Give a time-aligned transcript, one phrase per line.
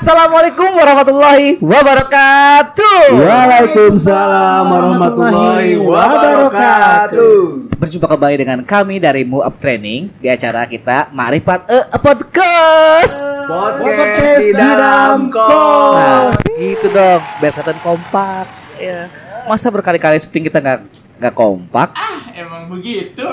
[0.00, 3.20] Assalamualaikum warahmatullahi wabarakatuh.
[3.20, 7.68] Waalaikumsalam warahmatullahi wabarakatuh.
[7.76, 13.28] Berjumpa kembali dengan kami dari Mu Up Training di acara kita Marifat e Podcast.
[13.44, 15.92] Podcast di dalam kos.
[15.92, 18.48] Nah, gitu dong, biar kelihatan kompak.
[18.80, 19.04] Ya.
[19.44, 20.80] Masa berkali-kali syuting kita nggak
[21.20, 21.92] nggak kompak?
[22.32, 23.28] Emang begitu.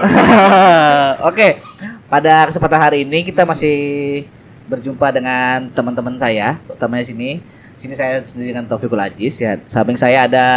[1.31, 1.63] Oke,
[2.11, 4.27] pada kesempatan hari ini kita masih
[4.67, 7.39] berjumpa dengan teman-teman saya, utamanya sini.
[7.77, 9.61] Sini saya sendiri dengan Taufikul Aziz ya.
[9.69, 10.47] Samping saya ada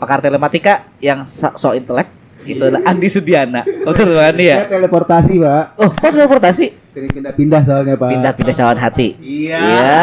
[0.00, 2.08] pakar telematika yang so, so intelek.
[2.46, 3.66] Itu adalah Andi Sudiana.
[3.66, 4.64] Betul Andi ya?
[4.64, 5.64] Saya teleportasi, Pak.
[5.76, 6.66] Oh, kok teleportasi?
[6.94, 8.08] Sering pindah-pindah soalnya, Pak.
[8.08, 9.18] Pindah-pindah cawan hati.
[9.20, 9.58] Iya.
[9.60, 10.00] Ya.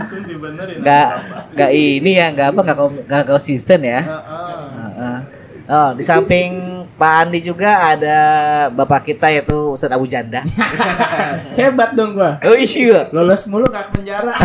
[0.00, 0.76] Itu dibenerin.
[0.82, 1.08] Nggak
[1.56, 4.00] nggak ini ya, nggak apa nggak kon- nggak konsisten ya.
[4.04, 4.56] Heeh.
[4.68, 5.18] Heeh.
[5.70, 8.16] Oh, di samping Pak Andi juga ada
[8.68, 10.44] bapak kita yaitu Ustadz Abu Janda.
[11.56, 12.36] Hebat dong gua.
[12.44, 13.08] Oh iya.
[13.08, 14.36] Lolos mulu gak ke penjara.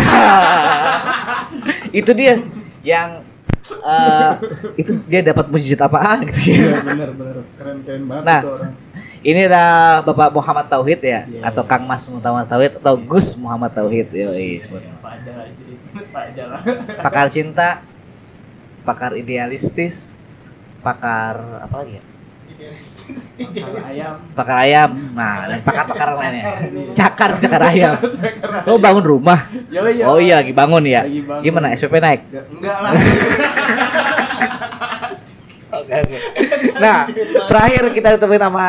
[2.00, 2.40] itu dia
[2.80, 3.28] yang
[3.68, 4.32] eh,
[4.80, 6.58] itu dia dapat mujizat apaan gitu ya.
[6.64, 7.36] Iya bener bener.
[7.60, 8.42] Keren keren banget Nah.
[8.48, 8.74] orang.
[9.26, 11.70] Ini adalah Bapak Muhammad Tauhid ya Iya, atau iya.
[11.76, 14.08] Kang Mas Muhammad Tauhid atau Gus Muhammad Tauhid.
[14.16, 14.80] Yoi, sebut.
[15.04, 15.44] Pak Jala.
[16.14, 16.58] Pak Jala.
[17.04, 17.82] Pakar cinta,
[18.88, 20.14] pakar idealistis,
[20.80, 22.04] pakar apa lagi ya?
[23.36, 24.16] Kalau ayam.
[24.32, 24.90] Pakar ayam.
[25.12, 26.44] Nah, dan pakar-pakar lainnya.
[26.96, 27.94] Cakar cakar ayam.
[28.64, 29.48] Lo bangun rumah?
[30.08, 31.04] Oh iya lagi bangun ya.
[31.04, 31.44] Lagi bangun.
[31.44, 32.22] Gimana SPP naik?
[32.32, 32.92] Enggak lah.
[36.80, 37.00] Nah,
[37.48, 38.66] terakhir kita ditemuin sama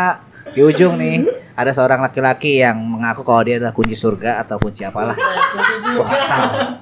[0.52, 1.26] di ujung nih
[1.56, 5.16] ada seorang laki-laki yang mengaku kalau dia adalah kunci surga atau kunci apalah.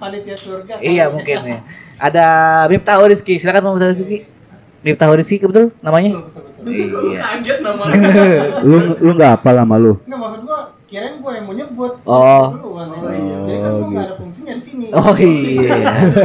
[0.02, 0.82] Panitia surga.
[0.82, 1.58] Iya mungkin ya.
[1.94, 2.26] Ada
[2.66, 4.18] Miftah Rizky, silakan Miftah Rizky.
[4.82, 6.18] Miftah Rizky betul namanya?
[6.64, 7.20] Iya.
[7.20, 8.08] Kaget namanya.
[8.68, 9.92] Lu lu enggak apa lama lu?
[10.08, 11.92] Nggak maksud gua kirain gua yang mau nyebut.
[12.08, 12.46] Oh.
[12.54, 13.36] Oh, iya.
[13.44, 13.92] Jadi kan gua gitu.
[13.92, 14.86] nggak ada fungsinya di sini.
[14.92, 15.76] Oh iya.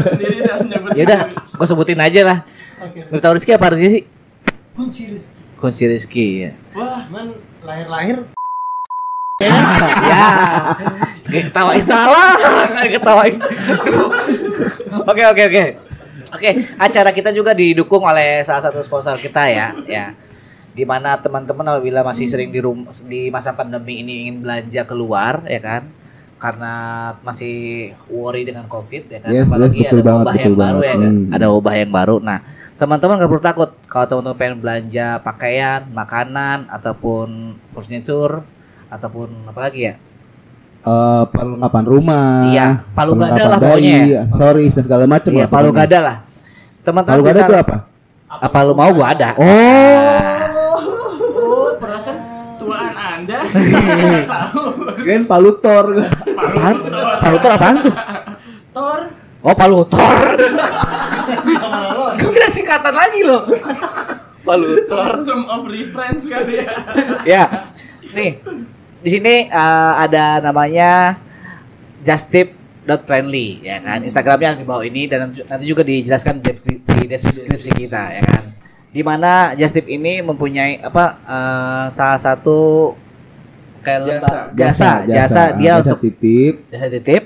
[0.07, 0.91] Sendiri dah nyebut.
[0.97, 2.38] Ya udah, gue sebutin aja lah.
[2.81, 3.00] Oke.
[3.11, 4.03] Miftah Rizky apa artinya sih?
[4.73, 5.41] Kunci rezeki.
[5.59, 6.51] Kunci Rizky ya.
[6.75, 8.23] Wah, man lahir-lahir
[9.39, 9.56] ya,
[11.31, 12.35] Nggak ketawain salah,
[12.91, 13.35] ketawain.
[15.07, 15.63] Oke oke oke.
[16.29, 20.13] Oke, acara kita juga didukung oleh salah satu sponsor kita ya, ya.
[20.79, 25.44] Di mana teman-teman apabila masih sering di rum di masa pandemi ini ingin belanja keluar,
[25.44, 25.91] ya kan?
[26.40, 26.72] Karena
[27.19, 27.56] masih
[28.07, 29.28] worry dengan covid, ya kan?
[29.28, 30.88] Yes, Apalagi yes, betul ada banget, wabah betul yang baru banget.
[30.88, 31.12] ya kan?
[31.12, 31.35] Hmm.
[31.35, 32.16] Ada wabah yang baru.
[32.23, 32.38] Nah,
[32.73, 37.28] teman-teman nggak perlu takut kalau teman-teman pengen belanja pakaian, makanan ataupun
[37.75, 38.39] furniture
[38.88, 39.94] ataupun apa lagi ya?
[40.79, 42.47] Eh, perlengkapan rumah.
[42.47, 44.22] Iya, palu gada lah pokoknya ya.
[44.23, 46.18] aksesoris dan segala macam Iya, lah palu gada lah.
[46.79, 47.78] Teman-teman Palu gada itu apa?
[48.29, 49.35] apa lu mau gua ada.
[49.35, 50.18] Oh,
[51.35, 52.16] Oh, perasaan
[52.56, 53.35] tuaan Anda.
[53.35, 53.39] Nggak tahu.
[55.00, 55.86] Kirain palu tor.
[56.38, 56.76] Apaan?
[57.22, 57.94] Palutor apaan tuh?
[58.74, 59.02] Tor.
[59.40, 60.36] Oh, palutor.
[62.20, 63.48] Gue kira singkatan lagi loh.
[64.44, 65.24] Palutor.
[65.24, 66.68] Term of reference kali ya.
[67.24, 67.44] ya.
[68.12, 68.44] Nih.
[69.00, 71.16] Di sini eh, ada namanya
[72.04, 74.04] justtip.friendly ya kan.
[74.04, 76.52] Instagramnya di bawah ini dan nanti juga dijelaskan di,
[76.84, 78.44] di deskripsi kita ya kan.
[78.90, 82.92] Di mana Justip ini mempunyai apa eh, salah satu
[83.89, 86.53] kayak lembaga- jasa, jasa, dia jasa untuk titip.
[86.69, 87.23] jasa titip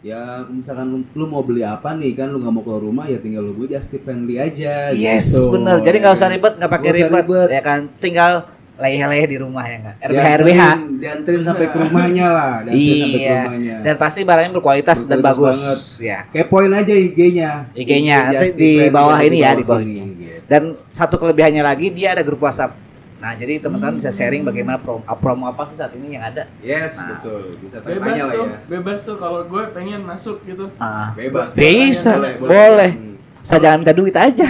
[0.00, 0.16] Ya,
[0.48, 3.52] misalkan lu, mau beli apa nih kan lu nggak mau keluar rumah ya tinggal lu
[3.52, 4.96] beli just friendly aja.
[4.96, 5.52] Yes, gitu.
[5.52, 5.76] bener.
[5.78, 7.48] Jadi nggak usah ribet, nggak pakai ribet, ribet.
[7.50, 7.80] ya kan.
[8.00, 8.32] Tinggal
[8.80, 9.96] leleh-leleh di rumah ya nggak.
[10.00, 10.62] RBH Dianterin- RBH.
[10.96, 13.40] Dianterin sampai ke rumahnya lah, dianterin sampai ke Iya.
[13.44, 13.76] rumahnya.
[13.84, 15.58] Dan pasti barangnya berkualitas, dan Berkualitas bagus.
[15.60, 15.78] banget.
[16.00, 16.18] Ya.
[16.32, 17.50] Kepoin aja IG-nya.
[17.76, 20.12] IG-nya, nanti Just Tip di bawah ini ya, di bawah sini, ini.
[20.16, 20.40] gitu.
[20.48, 22.72] Dan satu kelebihannya lagi dia ada grup WhatsApp.
[23.20, 26.48] Nah, jadi teman-teman bisa sharing bagaimana promo, promo apa sih saat ini yang ada.
[26.58, 27.20] Yes, Nah.
[27.20, 27.52] betul.
[27.60, 28.58] Bisa Bebas tanya lah tuh, ya.
[28.66, 30.72] bebas tuh kalau gue pengen masuk gitu.
[30.76, 31.52] Ah, Bebas.
[31.52, 32.90] Bisa, Boleh, boleh.
[32.96, 33.16] Hmm.
[33.40, 34.44] Saya jangan minta duit aja.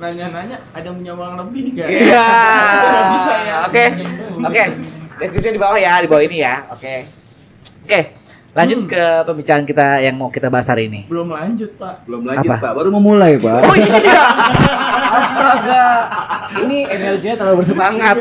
[0.00, 1.86] Nanya-nanya ada punya uang lebih gak?
[1.86, 2.26] Iya.
[2.80, 3.56] Nggak bisa ya.
[3.66, 3.84] Oke.
[4.40, 4.64] Oke.
[5.20, 6.64] Deskripsi di bawah ya, di bawah ini ya.
[6.70, 7.04] Oke.
[7.84, 8.00] Oke.
[8.50, 11.06] Lanjut ke pembicaraan kita yang mau kita bahas hari ini.
[11.06, 12.02] Belum lanjut pak.
[12.02, 12.58] Belum lanjut, Apa?
[12.58, 12.72] Pak.
[12.74, 13.62] Baru mau mulai, Pak.
[13.62, 13.94] Oh iya.
[15.22, 15.86] Astaga.
[16.66, 18.16] Ini energinya terlalu bersemangat.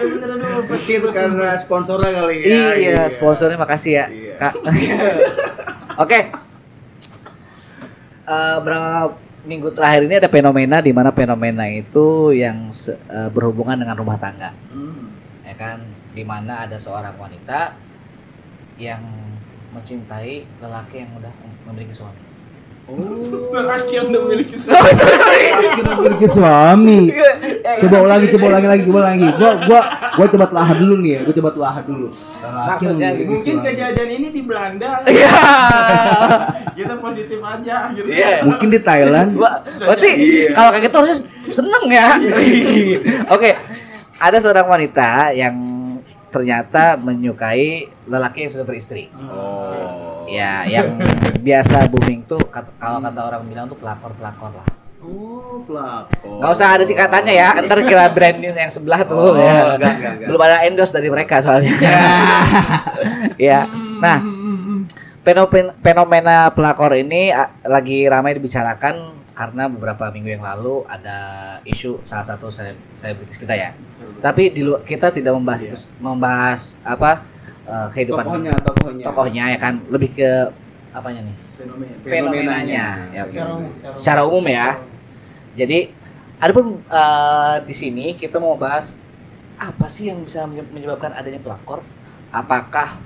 [0.69, 2.73] Mungkin karena sponsornya kali ya.
[2.77, 4.33] Iya, sponsornya makasih ya, Iya.
[4.37, 4.53] Kak.
[6.05, 6.19] Oke.
[8.29, 9.17] Eh, berapa
[9.49, 14.53] minggu terakhir ini ada fenomena di mana fenomena itu yang eh, berhubungan dengan rumah tangga.
[14.69, 15.09] Hmm.
[15.41, 15.81] Ya kan,
[16.13, 17.73] di mana ada seorang wanita
[18.77, 19.01] yang
[19.69, 21.33] mencintai lelaki yang udah
[21.69, 22.29] memiliki suami.
[23.53, 25.45] Lelaki yang udah memiliki Oh, sorry, sorry.
[25.53, 26.99] Laki memiliki suami.
[27.85, 29.29] Coba ulangi, coba ulangi lagi, coba ulangi.
[29.37, 29.81] Gua gua
[30.17, 31.19] gua coba telah dulu nih ya.
[31.21, 32.07] Gua coba telah dulu.
[32.09, 33.65] Laki Maksudnya Mungkin suami.
[33.69, 34.91] kejadian ini di Belanda.
[35.05, 35.37] Iya.
[36.79, 38.09] Kita positif aja gitu.
[38.09, 38.41] Iya.
[38.41, 39.37] Mungkin di Thailand.
[39.37, 40.09] Berarti
[40.49, 41.17] kalau kayak gitu harusnya
[41.53, 42.07] seneng ya.
[43.29, 43.49] Oke,
[44.17, 45.55] ada seorang wanita yang
[46.29, 49.09] ternyata menyukai lelaki yang sudah beristri.
[49.13, 50.25] Oh.
[50.25, 50.95] Ya, yang
[51.41, 52.37] biasa booming tuh
[52.77, 54.67] kalau kata orang bilang tuh pelakor-pelakor lah.
[54.99, 56.37] Oh, pelakor.
[56.37, 59.73] Nggak usah ada singkatannya ya, ntar kira brand new yang sebelah tuh Oh, ya.
[59.73, 60.27] enggak, enggak, enggak.
[60.29, 61.73] Belum ada endorse dari mereka soalnya.
[63.39, 63.65] ya.
[63.99, 64.23] Nah,
[65.23, 71.17] fenomen- fenomena pelakor ini lagi ramai dibicarakan karena beberapa minggu yang lalu ada
[71.63, 73.71] isu salah satu seleb- selebritis kita ya.
[74.19, 77.23] Tapi di luar kita tidak membahas itu, membahas apa
[77.63, 79.03] eh, kehidupan Tokohnya, tokohnya.
[79.07, 80.27] tokohnya ya kan, lebih ke
[80.91, 81.35] apanya nih?
[81.39, 81.95] Fenomena.
[82.03, 82.85] Fenomenanya.
[83.15, 83.31] Ya, oke.
[83.31, 84.67] Secara umum, Secara umum ya.
[85.55, 85.79] Jadi
[86.35, 88.99] adapun eh, di sini kita mau bahas
[89.55, 91.79] apa sih yang bisa menye- menyebabkan adanya pelakor?
[92.35, 92.99] Apakah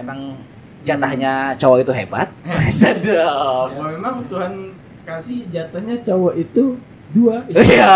[0.00, 0.40] emang
[0.88, 2.28] jatahnya cowok itu hebat?
[2.72, 3.68] Sedap.
[3.68, 4.72] Ya, memang Tuhan
[5.04, 6.80] kasih jatahnya cowok itu
[7.12, 7.44] dua.
[7.52, 7.92] Iya.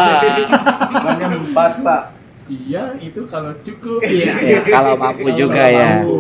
[0.88, 2.02] Bukannya empat, Pak.
[2.46, 4.00] Iya, itu kalau cukup.
[4.04, 4.32] Iya.
[4.36, 6.04] Ya, kalau mampu Kalau juga ya.
[6.04, 6.16] mampu.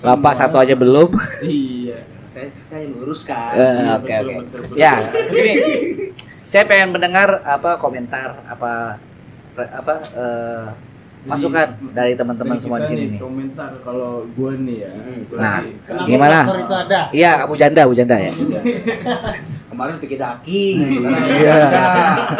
[0.00, 0.40] Bapak Semua.
[0.48, 1.10] satu aja belum.
[1.40, 1.98] Iya.
[2.26, 3.50] Saya saya luruskan.
[3.54, 4.38] Eh, Iya, Oke betul, oke.
[4.40, 4.76] betul, betul.
[4.78, 4.94] Ya,
[5.28, 5.52] gini.
[6.44, 8.98] Saya pengen mendengar apa komentar apa
[9.54, 10.64] apa eh,
[11.20, 14.90] masukan dari teman-teman semua di sini nih, komentar kalau gua nih ya.
[14.90, 15.72] Hmm, Nah, sih.
[15.84, 16.38] Kenapa Gimana?
[16.56, 17.00] itu ada?
[17.10, 18.30] Iya, Abu Janda, Abu Janda ya.
[19.70, 21.54] Kemarin pikir daki, sekarang Iya.
[21.62, 21.82] ada.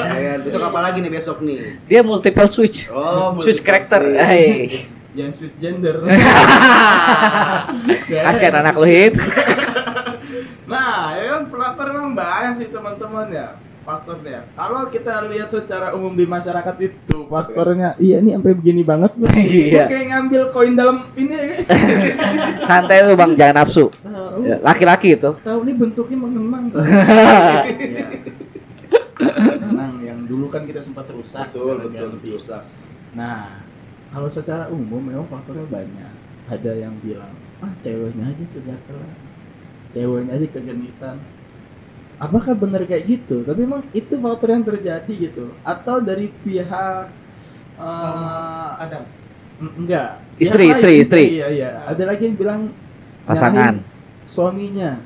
[0.03, 0.39] Ya kan?
[0.43, 1.57] Besok apa lagi nih besok nih?
[1.85, 2.89] Dia multiple switch.
[2.89, 4.01] Oh, switch multiple character.
[4.03, 4.19] switch.
[4.19, 4.45] Hai.
[5.11, 5.95] jangan switch gender.
[8.27, 9.13] Kasihan anak lu hit.
[10.65, 13.47] Nah, ya kan pelakor memang banyak sih teman-teman ya
[13.91, 14.41] faktornya.
[14.55, 19.31] Kalau kita lihat secara umum di masyarakat itu faktornya, iya ini sampai begini banget gua.
[19.35, 19.85] Iya.
[19.91, 21.35] Kayak ngambil koin dalam ini.
[22.71, 23.91] Santai lu Bang, jangan nafsu.
[24.47, 25.31] Ya, Laki-laki itu.
[25.43, 26.65] tahu ini bentuknya mengenang.
[26.71, 26.83] Tahu.
[29.21, 29.87] Iya.
[30.01, 31.53] Yang dulu kan kita sempat rusak.
[31.53, 32.33] Betul, betul, ganti.
[32.33, 32.63] rusak.
[33.13, 33.61] Nah,
[34.09, 36.13] kalau secara umum memang faktornya banyak.
[36.49, 37.31] Ada yang bilang,
[37.63, 39.15] ah ceweknya aja kegatelan,
[39.95, 41.17] ceweknya aja kegenitan.
[42.21, 43.41] Apakah benar kayak gitu?
[43.43, 45.57] Tapi emang itu faktor yang terjadi gitu?
[45.65, 47.09] Atau dari pihak
[47.81, 49.05] eh, Adam.
[49.59, 50.21] en- enggak?
[50.37, 51.23] Istri, Yang istri, lain, istri.
[51.35, 51.71] Iya, iya.
[51.85, 52.61] Ada lagi yang bilang
[53.25, 53.81] Pasangan.
[54.23, 55.01] suaminya.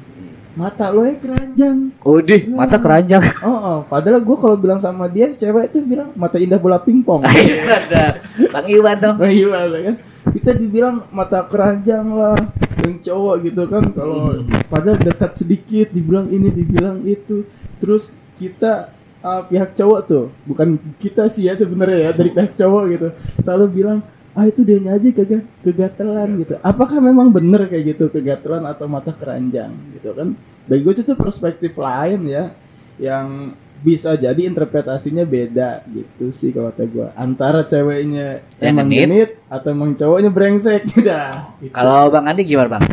[0.55, 1.91] Mata lo ya keranjang.
[2.01, 3.23] Udih, mata keranjang.
[3.43, 3.79] Oh, oh.
[3.85, 7.27] padahal gue kalau bilang sama dia, cewek itu bilang mata indah bola pingpong.
[7.27, 8.23] Ai, sadar.
[8.51, 9.17] Bang Iwan dong.
[9.19, 9.95] Nah, gimana kan?
[10.31, 12.39] Kita dibilang mata keranjang lah,
[12.83, 13.85] yang cowok gitu kan.
[13.95, 17.47] Kalau padahal dekat sedikit, dibilang ini, dibilang itu.
[17.79, 18.91] Terus kita
[19.23, 23.09] uh, pihak cowok tuh, bukan kita sih ya sebenarnya ya dari pihak cowok gitu,
[23.45, 23.99] selalu bilang
[24.35, 26.59] ah itu dia aja kega kegatelan gitu.
[26.59, 30.35] Apakah memang bener kayak gitu kegatelan atau mata keranjang gitu kan?
[30.67, 32.51] Bagi gue itu perspektif lain ya,
[32.99, 39.01] yang bisa jadi interpretasinya beda gitu sih kalau kata gue antara ceweknya Yang emang genit.
[39.05, 42.85] genit atau emang cowoknya brengsek dah Gitu Kalau Bang Andi gimana, Bang?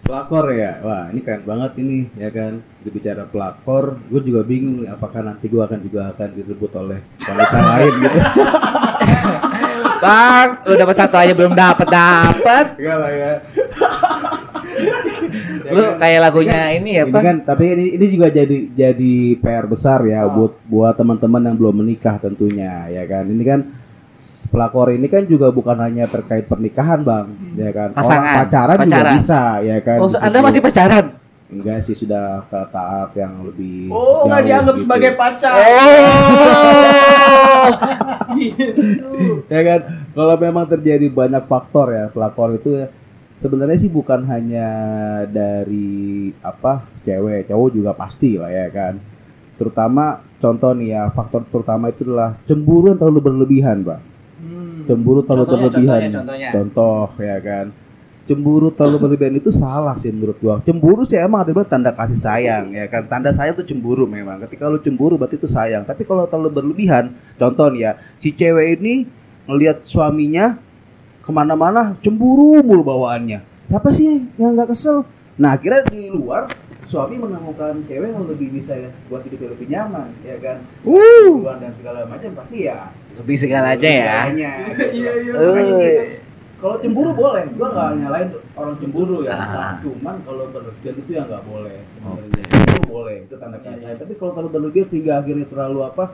[0.00, 2.58] Pelakor ya, wah ini keren banget ini ya kan.
[2.80, 7.58] Dibicara pelakor, gue juga bingung nih, apakah nanti gue akan juga akan direbut oleh wanita
[7.70, 8.18] lain gitu.
[10.00, 12.64] Bang, lu dapat satu aja belum dapat dapat.
[12.74, 13.32] Enggak lah ya.
[15.68, 17.22] Lu kayak lagunya ini ya, Ini Bang.
[17.22, 21.74] kan, tapi ini, ini juga jadi jadi PR besar ya buat buat teman-teman yang belum
[21.80, 23.24] menikah tentunya ya kan.
[23.24, 23.60] Ini kan
[24.50, 27.88] pelakor ini kan juga bukan hanya terkait pernikahan bang, ya kan.
[27.90, 29.12] Orang Pasangan, pacaran, juga pacaran.
[29.14, 29.96] bisa ya kan.
[29.98, 31.04] Oh, Anda masih pacaran?
[31.50, 34.82] enggak sih sudah ke tahap yang lebih oh nggak jauh dianggap gitu.
[34.86, 36.06] sebagai pacar Oh.
[39.52, 39.80] ya kan
[40.14, 42.86] kalau memang terjadi banyak faktor ya pelakor itu ya,
[43.40, 44.68] sebenarnya sih bukan hanya
[45.26, 49.00] dari apa cewek cowok juga pasti lah ya kan.
[49.56, 54.02] Terutama contoh nih ya faktor terutama itu adalah cemburu yang terlalu berlebihan bang
[54.40, 54.88] Hmm.
[54.88, 56.00] cemburu terlalu Contohnya, berlebihan.
[56.00, 56.48] contohnya, contohnya.
[56.56, 57.66] contoh ya kan.
[58.24, 60.64] Cemburu terlalu berlebihan itu salah sih menurut gua.
[60.64, 63.04] Cemburu sih emang adalah tanda kasih sayang ya kan.
[63.04, 64.40] Tanda sayang itu cemburu memang.
[64.46, 65.84] Ketika lu cemburu berarti itu sayang.
[65.84, 69.04] Tapi kalau terlalu berlebihan contoh nih ya si cewek ini
[69.44, 70.56] ngelihat suaminya
[71.20, 75.04] ke mana-mana cemburu mulu bawaannya siapa sih yang nggak kesel
[75.40, 76.50] nah akhirnya di luar
[76.84, 80.58] suami menemukan cewek yang lebih bisa ya buat hidup lebih nyaman ya kan
[80.88, 81.32] uh.
[81.60, 82.88] dan segala macam pasti ya
[83.20, 84.16] Lebih segala aja ya.
[84.32, 84.46] gitu.
[84.96, 85.32] iya iya.
[85.34, 85.94] Makanya sih,
[86.60, 89.34] kalau cemburu boleh, gua nggak nyalain orang cemburu ya.
[89.36, 89.72] Ah.
[89.82, 91.84] Cuman kalau berlebihan itu yang nggak boleh.
[92.48, 93.98] Cemburu boleh, itu tanda kata.
[93.98, 96.04] Tapi kalau terlalu berlebihan sehingga akhirnya terlalu apa?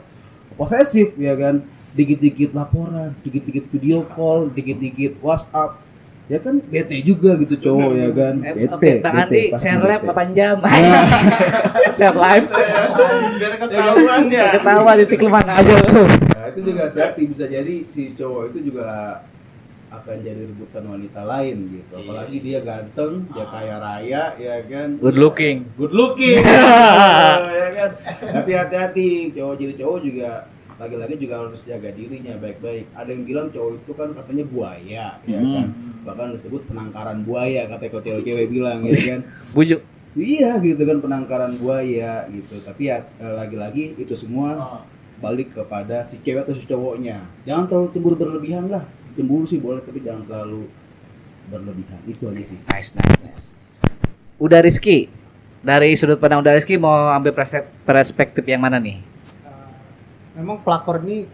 [0.56, 1.60] Posesif ya kan
[1.94, 5.84] dikit-dikit laporan dikit-dikit video call dikit-dikit WhatsApp
[6.26, 10.02] ya kan bete juga gitu cowok ya kan Eh, bete Oke, Bang Andi, share live
[10.02, 10.16] bete.
[10.16, 10.56] 8 jam.
[11.96, 12.46] share live.
[13.36, 15.76] biar ketahuan ya Ketawa titik lu mana aja.
[16.34, 19.22] Nah, itu juga hati bisa jadi si cowok itu juga
[19.86, 21.92] akan jadi rebutan wanita lain gitu.
[21.94, 24.98] Apalagi dia ganteng, dia kaya raya, ya kan.
[24.98, 25.56] Good looking.
[25.78, 26.42] Good looking.
[27.76, 27.90] ya kan.
[28.40, 30.30] Tapi hati-hati, cowok jadi cowok juga
[30.76, 32.88] lagi-lagi juga harus jaga dirinya baik-baik.
[32.92, 35.52] Ada yang bilang cowok itu kan katanya buaya, ya Hmm.
[35.52, 35.66] kan.
[36.04, 39.20] Bahkan disebut penangkaran buaya kata kalau cewek-cewek bilang ya kan.
[39.56, 39.80] Bujuk.
[40.16, 42.56] Iya gitu kan penangkaran buaya gitu.
[42.60, 44.80] Tapi ya eh, lagi-lagi itu semua
[45.16, 47.20] balik kepada si cewek atau si cowoknya.
[47.44, 48.84] Jangan terlalu cemburu berlebihan lah.
[49.12, 50.68] Cemburu sih boleh tapi jangan terlalu
[51.48, 52.00] berlebihan.
[52.04, 52.58] Itu aja sih.
[52.64, 53.44] Nice, nice, nice.
[54.36, 55.08] Udah Rizky.
[55.66, 57.34] Dari sudut pandang udah Rizky mau ambil
[57.82, 59.02] perspektif yang mana nih?
[59.42, 59.66] Uh,
[60.38, 61.26] memang pelakor ini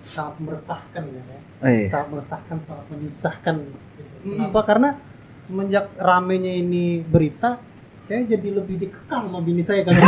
[0.00, 1.38] sangat meresahkan ya, ya.
[1.68, 3.54] Eh, sangat meresahkan, sangat menyusahkan.
[3.60, 3.76] Gitu.
[4.24, 4.60] Kenapa?
[4.64, 4.96] Karena
[5.44, 7.60] semenjak ramenya ini berita,
[8.00, 9.92] saya jadi lebih dikekang sama bini saya kan.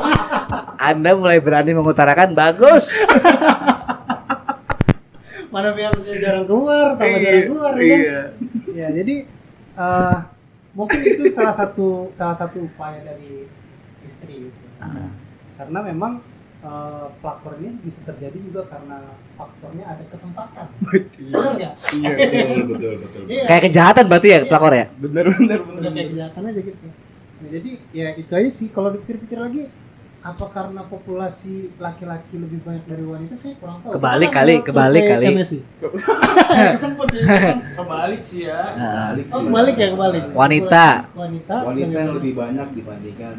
[0.96, 3.04] Anda mulai berani mengutarakan bagus.
[5.52, 8.00] Mana pihaknya jarang keluar, tambah jarang keluar ya kan?
[8.72, 9.14] Ya, jadi
[9.76, 10.16] eh,
[10.74, 13.46] mungkin itu salah satu salah satu upaya dari
[14.02, 14.66] istri gitu.
[15.54, 16.18] Karena memang
[16.66, 20.66] eh, pelakor ini bisa terjadi juga karena faktornya ada kesempatan.
[20.82, 21.74] Benar nggak?
[21.94, 23.22] Iya betul betul betul.
[23.30, 23.44] Iya.
[23.46, 24.86] Kayak kejahatan berarti ya pelakor ya?
[24.98, 26.86] bener bener udah kayak kejahatan aja gitu.
[27.34, 29.62] Nah, jadi ya itu aja sih kalau dipikir-pikir lagi
[30.24, 33.92] apa karena populasi laki-laki lebih banyak dari wanita saya kurang tahu.
[33.92, 35.26] Kebalik kan kali, kebalik survei kali.
[35.36, 35.58] MSI.
[36.72, 37.24] Kesempet ya.
[37.28, 37.56] kan?
[37.76, 39.44] kebalik sih ya Nah, Balik Oh sih.
[39.44, 40.24] kebalik ya kebalik.
[40.32, 40.86] Wanita.
[41.12, 41.56] Wanita.
[41.68, 43.34] Wanita yang lebih banyak dibandingkan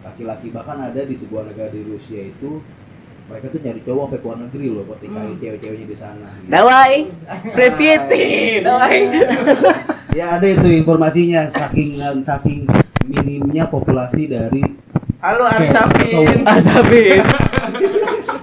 [0.00, 2.62] laki-laki bahkan ada di sebuah negara di Rusia itu
[3.26, 6.28] mereka tuh nyari cowok sampai ke luar negeri loh buat nikahin cewek-ceweknya di sana.
[6.34, 6.50] gitu.
[6.50, 6.94] Dawai,
[7.54, 8.26] Previti,
[8.62, 8.98] Dawai.
[10.10, 12.66] Ya ada itu informasinya saking saking
[13.06, 14.62] minimnya populasi dari
[15.20, 17.20] halo Oke, Arsafin Asabin.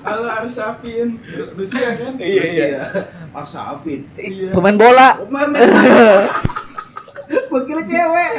[0.03, 1.07] halo Arsafin
[1.57, 2.67] Rusia kan Iya iya.
[3.34, 4.05] Arsafin.
[4.15, 5.10] iya Pemain bola.
[7.48, 8.31] Gua kira cewek.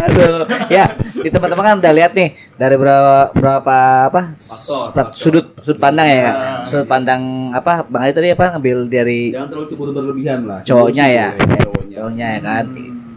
[0.00, 0.48] Aduh.
[0.68, 3.76] Ya, di teman-teman kan udah lihat nih dari berapa berapa
[4.08, 5.12] apa Faktor, faktor.
[5.12, 6.16] sudut sudut pandang ya.
[6.16, 6.32] Ya.
[6.64, 7.20] Sudut pandang
[7.52, 10.60] apa Bang Ali tadi apa ngambil dari Jangan terlalu cemburu berlebihan lah.
[10.62, 11.28] Cowoknya ya.
[11.36, 11.94] Cowoknya.
[11.94, 12.64] cowoknya ya kan.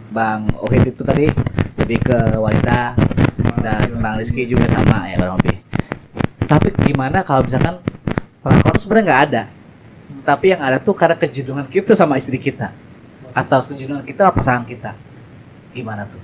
[0.08, 1.26] Bang Ohit itu tadi
[1.78, 2.96] lebih ke wanita
[3.58, 5.56] dan Bang Rizky juga sama ya kurang lebih.
[6.44, 7.78] Tapi gimana kalau misalkan
[8.40, 9.42] pelakor sebenarnya nggak ada,
[10.22, 12.72] tapi yang ada tuh karena kejenuhan kita sama istri kita
[13.30, 14.90] atau kejenuhan kita sama pasangan kita.
[15.70, 16.20] Gimana tuh?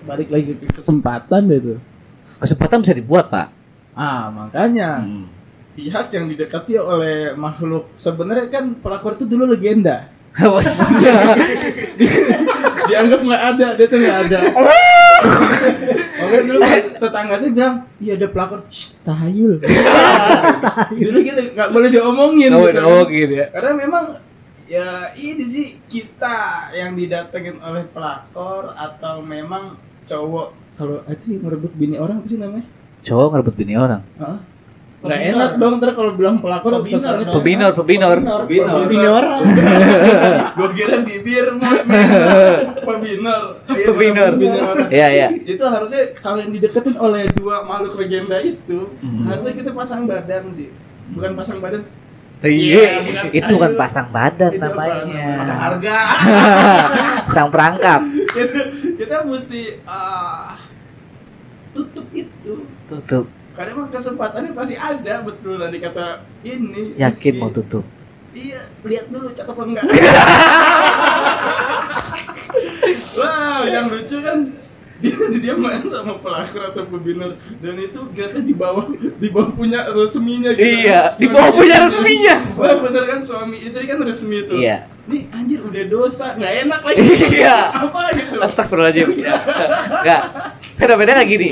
[0.00, 1.78] balik lagi ke kesempatan deh tuh
[2.40, 3.52] Kesempatan bisa dibuat pak.
[3.92, 5.28] ah makanya Hmm.
[5.76, 10.08] pihak yang didekati oleh makhluk sebenarnya kan pelakor itu dulu legenda
[10.40, 10.64] Bos.
[12.88, 14.38] dianggap nggak ada dia tuh nggak ada
[16.18, 18.60] oke dulu pas tetangga saya bilang iya ada pelakor
[19.06, 19.58] tahayul
[20.92, 22.80] dulu gitu nggak boleh diomongin Oh, gitu.
[22.80, 23.46] oh gitu ya.
[23.50, 24.04] karena memang
[24.64, 26.36] ya ini sih kita
[26.72, 32.66] yang didatengin oleh pelakor atau memang cowok kalau aja ngerebut bini orang apa sih namanya
[32.98, 34.02] Cowok ngerebut bini orang.
[34.18, 34.42] Hah?
[34.98, 37.36] Nggak enak dong ntar kalau bilang pelakor Pebinor kesannya cowok.
[37.38, 38.16] Pebinor, pebinor.
[38.82, 39.22] Pebinor.
[39.22, 39.42] Orang.
[40.58, 41.70] Gua kira bibir mau
[42.88, 43.42] pebinor.
[43.68, 44.32] Iya, Pebinor.
[44.34, 44.76] pebinor.
[44.90, 45.28] Iya iya.
[45.36, 49.22] Itu harusnya kalau yang dideketin oleh dua makhluk legenda itu, Hmm.
[49.24, 50.74] harusnya kita pasang badan sih.
[51.08, 51.86] Bukan pasang badan,
[52.38, 53.78] Iya, bukan- itu bukan ayo.
[53.78, 55.26] pasang badan itu namanya.
[55.38, 55.96] Pasang harga.
[57.28, 58.00] Pasang perangkap.
[58.28, 58.60] kita,
[58.94, 60.58] kita mesti ah,
[61.70, 62.66] tutup itu.
[62.88, 63.26] Tutup.
[63.58, 66.94] Karena emang kesempatannya pasti ada betul tadi kata ini.
[66.94, 67.82] Yakin mau tutup.
[68.30, 69.84] Iya, lihat dulu cakep apa enggak.
[73.18, 74.54] Wah, yang lucu kan
[74.98, 79.90] dia dia main sama pelakor atau pebinor dan itu ternyata di bawah di bawah punya
[79.90, 80.86] resminya gitu.
[80.86, 81.86] Iya, di bawah punya istri.
[81.98, 82.36] resminya.
[82.54, 84.58] Wah, bener kan suami istri kan resmi tuh.
[84.58, 84.86] Iya.
[85.10, 87.00] Nih anjir udah dosa, nggak enak lagi.
[87.42, 87.58] Iya.
[87.74, 88.38] Apa gitu.
[88.38, 89.08] Astagfirullahaladzim.
[90.02, 90.22] Enggak.
[90.78, 91.48] Beda-beda kayak gini.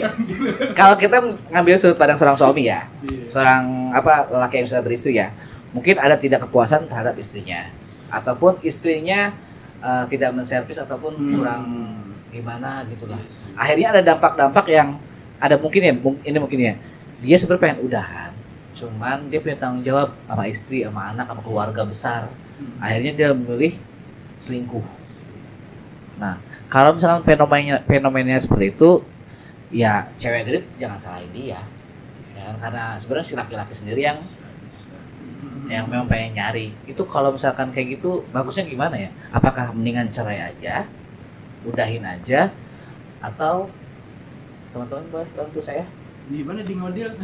[0.73, 1.19] Kalau kita
[1.51, 3.27] ngambil sudut pandang seorang suami ya, Iya.
[3.29, 5.35] seorang apa lelaki yang sudah beristri ya,
[5.75, 7.69] mungkin ada tidak kepuasan terhadap istrinya,
[8.09, 9.35] ataupun istrinya
[9.77, 11.31] eh, tidak menservis ataupun Hmm.
[11.37, 11.65] kurang
[12.31, 13.21] gimana gitu lah.
[13.55, 14.97] Akhirnya ada dampak-dampak yang
[15.37, 15.93] ada mungkin ya,
[16.25, 16.75] ini mungkin ya,
[17.21, 18.31] dia sebenarnya pengen udahan,
[18.73, 22.23] cuman dia punya tanggung jawab sama istri, sama anak, sama keluarga besar.
[22.81, 23.77] akhirnya dia memilih
[24.41, 24.81] selingkuh
[26.17, 26.41] nah
[26.73, 29.05] kalau misalkan fenomena fenomenanya seperti itu
[29.71, 31.61] ya cewek grip jangan salahin dia
[32.37, 32.57] ya kan?
[32.63, 34.19] karena sebenarnya si laki-laki sendiri yang
[35.67, 40.55] yang memang pengen nyari itu kalau misalkan kayak gitu bagusnya gimana ya apakah mendingan cerai
[40.55, 40.87] aja
[41.67, 42.55] udahin aja
[43.19, 43.67] atau
[44.71, 45.83] teman-teman boleh bantu saya
[46.27, 47.07] Di mana di ngodil?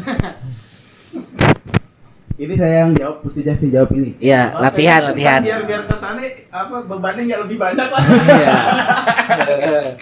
[2.32, 4.16] Ini saya yang jawab, Pusti Jasin jawab ini.
[4.16, 5.44] Iya, latihan, latihan.
[5.44, 8.02] Biar biar ke sana apa bebannya nggak lebih banyak lah.
[8.02, 8.56] Iya.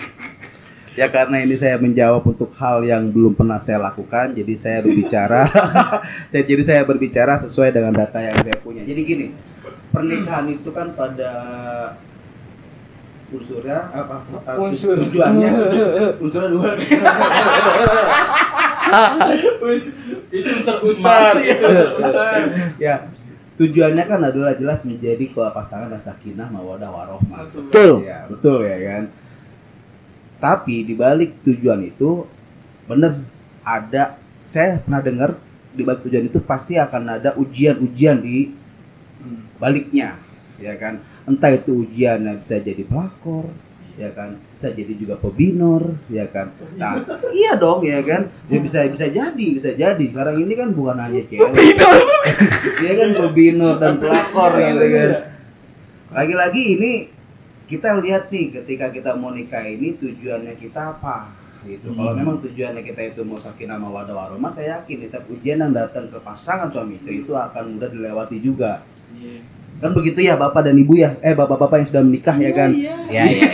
[0.98, 5.46] Ya karena ini saya menjawab untuk hal yang belum pernah saya lakukan, jadi saya berbicara.
[6.34, 8.82] Jadi saya berbicara sesuai dengan data yang saya punya.
[8.82, 9.26] Jadi gini,
[9.94, 11.30] pernikahan itu kan pada
[13.30, 14.26] unsurnya apa?
[14.58, 14.98] Unsur.
[14.98, 15.50] tujuannya
[16.22, 16.74] unsurnya dua.
[20.34, 21.46] itu Masih.
[21.46, 21.68] itu
[22.82, 23.06] ya
[23.54, 27.46] tujuannya kan adalah jelas menjadi pasangan dan sakinah mawadah warohmah.
[27.52, 28.02] Betul.
[28.02, 29.02] Ya, betul ya kan.
[30.40, 32.24] Tapi di balik tujuan itu
[32.88, 33.22] bener
[33.60, 34.16] ada
[34.50, 35.30] saya pernah dengar
[35.70, 38.50] di balik tujuan itu pasti akan ada ujian-ujian di
[39.60, 40.16] baliknya,
[40.56, 41.04] ya kan.
[41.28, 43.52] Entah itu ujiannya bisa jadi pelakor,
[43.94, 44.40] ya kan.
[44.56, 46.50] Bisa jadi juga pebinor, ya kan.
[46.80, 46.98] Nah,
[47.30, 48.32] iya dong ya kan.
[48.48, 50.04] Ya bisa bisa jadi, bisa jadi.
[50.10, 51.52] Sekarang ini kan bukan hanya cewek.
[52.80, 55.10] Dia kan pebinor dan pelakor gitu kan.
[56.10, 56.92] Lagi-lagi ini
[57.70, 61.30] kita lihat nih ketika kita mau nikah ini tujuannya kita apa
[61.62, 61.94] gitu.
[61.94, 66.10] Kalau memang tujuannya kita itu mau sakinah mawaddah warahmah, saya yakin setiap ujian yang datang
[66.10, 68.82] ke pasangan suami istri itu akan mudah dilewati juga.
[69.78, 71.14] Kan begitu ya Bapak dan Ibu ya?
[71.22, 72.70] Eh Bapak-bapak yang sudah menikah ya kan?
[72.74, 73.46] Ya, ya, ya.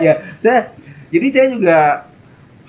[0.00, 0.72] ya, saya
[1.12, 1.78] jadi saya juga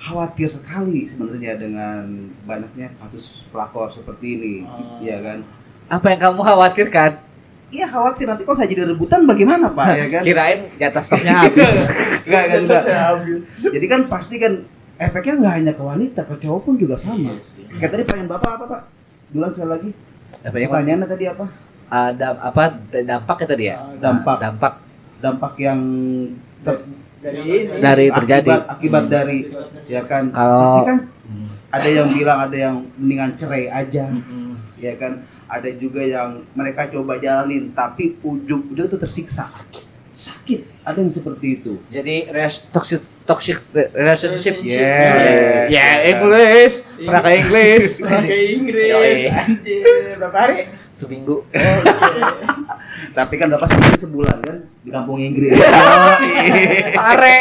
[0.00, 2.04] khawatir sekali sebenarnya dengan
[2.44, 4.54] banyaknya kasus pelakor seperti ini,
[5.00, 5.46] ya kan?
[5.88, 7.29] Apa yang kamu khawatirkan?
[7.70, 10.22] Iya khawatir nanti kalau saya jadi rebutan bagaimana Pak ya kan?
[10.22, 11.86] Kirain jatah stoknya habis.
[12.26, 12.84] Enggak kan enggak.
[13.62, 14.52] Jadi kan pasti kan
[14.96, 17.30] efeknya nggak hanya ke wanita, ke cowok pun juga sama.
[17.72, 18.80] Kayak tadi pertanyaan Bapak apa Pak?
[19.32, 19.90] Ulang sekali lagi.
[20.40, 21.46] Apa yang Pertanyaannya tadi apa?
[21.88, 23.76] ada apa dampaknya tadi ya?
[23.96, 24.36] Dampak.
[24.38, 24.72] Dampak
[25.20, 25.80] Dampak yang
[26.60, 26.86] ter-
[27.20, 27.76] Dari ini.
[27.76, 28.48] dari terjadi.
[28.48, 29.38] akibat, akibat dari
[29.84, 30.98] ya kan Kalau- pasti kan
[31.70, 34.49] ada yang bilang ada yang mendingan cerai aja Mm-mm.
[34.80, 39.44] Ya kan ada juga yang mereka coba jalanin tapi ujung-ujung itu tersiksa
[40.10, 43.62] sakit ada yang seperti itu Jadi res toxic toxic
[43.94, 44.58] relationship.
[44.58, 45.70] Yeah.
[45.70, 47.86] Ya English, pernah ke English.
[48.02, 49.30] Pakai Inggris.
[49.30, 50.66] Anjir, berapa hari?
[50.90, 51.46] Seminggu.
[53.16, 55.56] tapi kan bapak seminggu sebulan kan di kampung Inggris
[56.98, 57.38] Pare.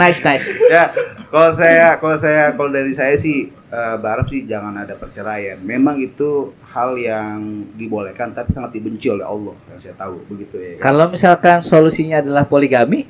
[0.00, 0.48] Nice nice.
[0.72, 0.88] ya
[1.28, 5.96] kalau saya kalau saya kalau dari saya sih eh, berharap sih jangan ada perceraian memang
[5.96, 6.28] itu
[6.66, 7.36] hal yang
[7.72, 10.82] dibolehkan tapi sangat dibenci oleh Allah yang saya tahu begitu ya kan?
[10.82, 13.04] Kalau misalkan solusinya adalah poligami,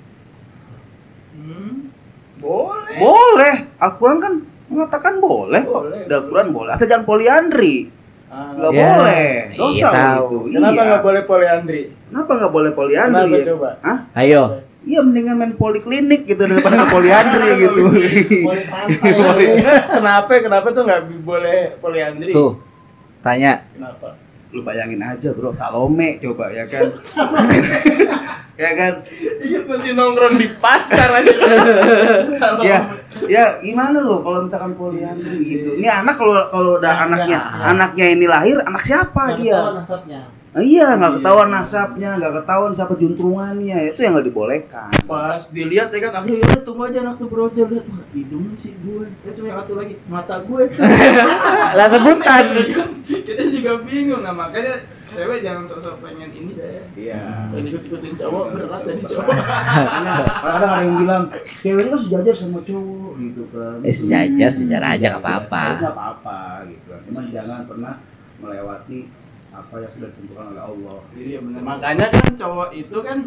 [1.30, 1.88] Hmm.
[2.36, 2.96] Boleh.
[2.96, 4.34] boleh Al-Quran kan
[4.68, 6.02] mengatakan boleh kok Boleh.
[6.06, 7.76] Al-Quran boleh atau jangan poliandri
[8.28, 10.36] Ah, nggak Ya, boleh dosa iya loh tahu.
[10.44, 10.84] itu Kenapa iya.
[10.86, 11.82] nggak boleh poliandri?
[12.04, 13.46] kenapa nggak boleh poliandri Kenapa ya?
[13.48, 13.68] coba?
[13.80, 13.98] Hah?
[14.14, 14.42] ayo.
[14.86, 17.80] Iya mendingan main poliklinik gitu daripada poliandri gitu
[18.68, 19.46] pantai.
[19.98, 20.32] kenapa?
[20.38, 22.30] Kenapa tuh nggak boleh poliandri?
[22.30, 22.58] Tuh.
[23.22, 23.66] Tanya.
[23.74, 24.28] Kenapa?
[24.48, 26.88] lu bayangin aja bro Salome coba ya kan
[28.62, 28.92] ya kan
[29.38, 31.30] Iya masih nongkrong di pasar aja.
[32.64, 32.78] Ya
[33.28, 38.26] ya gimana lo kalau misalkan poliandri gitu ini anak kalau kalau udah anaknya anaknya ini
[38.26, 39.62] lahir anak siapa dia.
[40.48, 45.88] Nah, iya nggak ketahuan nasabnya nggak ketahuan siapa juntrungannya itu yang nggak dibolehkan Pas dilihat
[45.88, 49.04] ya kan, akhirnya ya tunggu aja anak tuh brojol lihat wah hidung sih gue.
[49.22, 50.80] Ya cuma yang satu lagi mata gue tuh.
[51.76, 52.44] Lah rebutan.
[53.04, 54.74] Kita juga bingung nah makanya
[55.06, 56.80] cewek jangan sok-sok pengen ini deh.
[56.94, 59.28] iya Pengen ikut-ikutin cowok berat dari cowok.
[59.28, 61.22] Karena kadang ada yang bilang
[61.60, 65.64] cewek itu kan sejajar sama cowok gitu kan Eh, sejajar, sejajar aja, nggak Iya, apa-apa.
[65.76, 67.94] nggak apa-apa gitu kan cuman jangan pernah
[68.38, 68.98] melewati
[69.58, 71.60] apa yang sudah ditentukan oleh Allah Iya benar.
[71.66, 73.18] Makanya kan cowok itu kan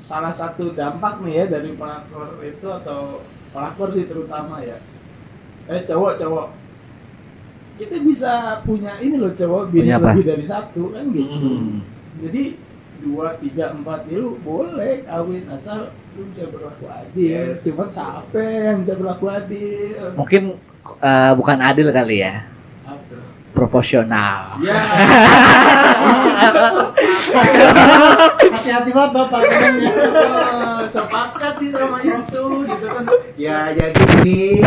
[0.00, 3.20] salah satu dampak nih ya dari pelakor itu atau
[3.52, 4.76] pelakor sih terutama ya.
[5.68, 6.46] Eh cowok cowok
[7.74, 11.34] kita bisa punya ini loh cowok bini lebih dari satu kan gitu.
[11.34, 11.82] Hmm.
[12.22, 12.44] Jadi
[13.04, 17.18] dua tiga empat ya lu boleh kawin asal lu bisa berlaku adil.
[17.18, 17.66] Yes.
[17.66, 20.14] Cuman siapa yang bisa berlaku adil?
[20.14, 20.42] Mungkin
[21.02, 22.53] eh, bukan adil kali ya.
[23.54, 24.58] Proporsional.
[24.58, 24.74] Ya.
[28.50, 29.40] Hati-hati banget bapak.
[29.46, 33.04] Eh, sepakat sih sama itu gitu kan.
[33.38, 34.62] ya jadi ini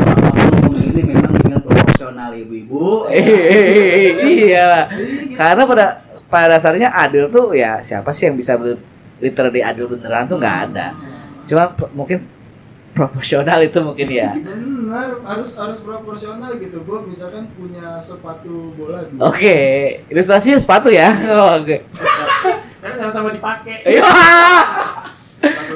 [0.00, 4.88] ngomong ini memang dengan proporsional ibu-ibu iya.
[5.36, 5.86] Karena pada
[6.32, 8.56] pada dasarnya adil tuh ya siapa sih yang bisa
[9.20, 10.96] literally adil beneran tuh nggak ada.
[11.44, 12.24] Cuma mungkin
[13.02, 14.30] proporsional itu mungkin ya.
[14.32, 19.58] benar harus harus proporsional gitu gue misalkan punya sepatu bola dua Oke,
[20.06, 21.10] ilustrasinya sepatu ya.
[21.28, 21.82] Oh, Oke.
[22.78, 24.02] kan sama-sama dipakai Iya.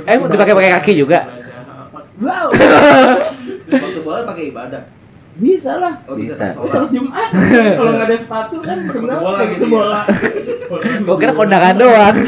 [0.06, 1.26] Eh, mau dipakai pakai kaki juga?
[2.16, 2.48] wow
[3.66, 4.82] Waktu bola pakai ibadah.
[5.36, 6.56] bisa lah Oh, Bisa.
[6.56, 7.28] Sholat Jumat
[7.78, 9.72] kalau nggak ada sepatu kan sebenarnya bola gitu gitu ya.
[9.74, 10.00] bola
[11.04, 12.16] Gua kira kondangan doang.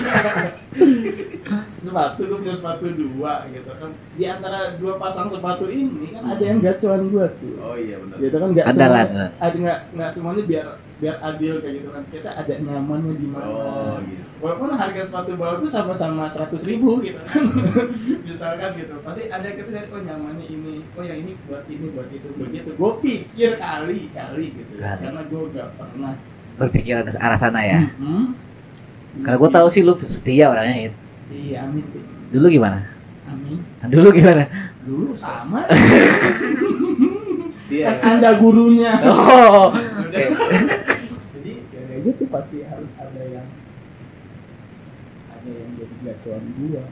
[1.99, 6.41] sepatu gue punya sepatu dua gitu kan di antara dua pasang sepatu ini kan ada
[6.41, 8.17] yang gacuan gua tuh Oh iya benar.
[8.17, 9.07] gitu kan nggak Andalan.
[9.07, 10.67] semuanya ada nggak nggak semuanya biar
[10.99, 14.23] biar adil kayak gitu kan kita ada nyamannya di mana Oh gitu.
[14.39, 17.43] walaupun harga sepatu bola itu sama-sama seratus ribu gitu kan
[18.27, 22.09] misalkan gitu pasti ada kita lihat oh nyamannya ini oh yang ini buat ini buat
[22.09, 24.95] itu begitu gue pikir kali kali gitu ya.
[24.95, 25.03] Kali.
[25.03, 26.15] karena gue gak pernah
[26.59, 27.87] Berpikiran ke arah sana ya.
[28.03, 28.35] Hmm.
[29.23, 30.91] Karena gua tahu sih lu setia orangnya.
[30.91, 30.95] Hit.
[31.29, 31.85] Iya amin.
[32.29, 32.81] Dulu gimana?
[33.25, 34.45] amin Dulu gimana?
[34.83, 35.69] dulu sama
[37.69, 37.85] Iya.
[38.01, 39.69] kan anda gurunya Oh.
[41.37, 43.45] Jadi ya kayak gitu pasti harus ada yang
[45.29, 46.85] ada yang jadi gacuan gua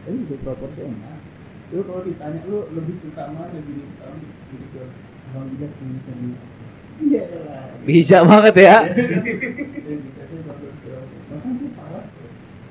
[0.00, 1.16] tapi itu proporsional
[1.70, 4.16] lu kalau ditanya lu lebih suka mana gini tahun
[4.50, 4.82] gini ke
[5.30, 6.34] alhamdulillah semuanya ini
[7.00, 8.76] iya lah Bijak banget ya.
[9.80, 10.68] saya bisa tuh macam.
[11.32, 12.04] bahkan tuh parah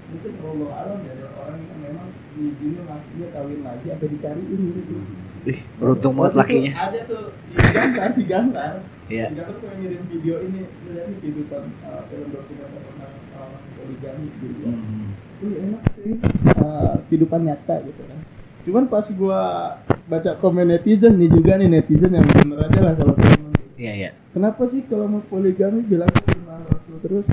[0.10, 4.96] mungkin Allah alam ya ada orang yang memang diizinin lakinya kawin lagi apa dicariin gitu
[5.40, 6.72] Ih, beruntung banget lakinya.
[6.76, 8.74] ada tuh si Gantar si Gantar
[9.08, 9.26] Iya.
[9.26, 14.60] si Gantar tuh ngirim video ini nih kehidupan uh, film dokumenter tentang uh, poligami gitu
[14.60, 15.08] ya Hmm.
[15.40, 16.14] Wih enak sih
[16.58, 18.20] uh, kehidupan nyata gitu kan
[18.60, 19.42] cuman pas gua
[20.06, 24.10] baca komen netizen nih juga nih netizen yang bener aja lah kalau komen Iya, iya.
[24.30, 27.32] kenapa sih kalau mau poligami bilang cuma rasul terus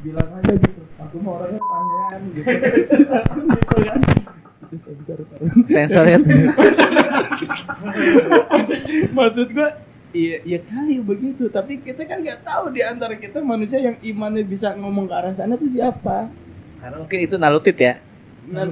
[0.00, 2.50] bilang aja gitu aku mau orangnya pangeran gitu.
[2.50, 4.00] Gitu kan
[4.70, 6.18] itu sensor kan Sensornya
[9.16, 9.68] maksud gua
[10.14, 11.50] iya iya kali begitu.
[11.50, 15.34] Tapi kita kan nggak tahu di antara kita manusia yang imannya bisa ngomong ke arah
[15.34, 16.30] sana tuh siapa.
[16.78, 17.98] Karena mungkin itu nalutit ya.
[18.50, 18.66] Nah,